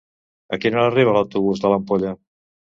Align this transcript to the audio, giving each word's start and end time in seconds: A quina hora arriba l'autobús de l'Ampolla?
A 0.57 0.57
quina 0.63 0.79
hora 0.79 0.87
arriba 0.93 1.15
l'autobús 1.19 1.63
de 1.67 1.73
l'Ampolla? 1.75 2.19